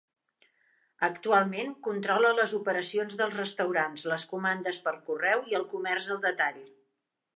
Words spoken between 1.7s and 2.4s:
controla